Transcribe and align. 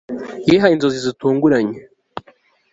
Yihaye 0.47 0.73
inzozi 0.75 0.99
zitunguranye 1.05 1.77